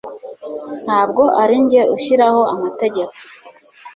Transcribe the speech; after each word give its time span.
Ntabwo 0.83 1.23
arinjye 1.41 1.81
ushyiraho 1.95 2.41
amategeko 2.53 3.13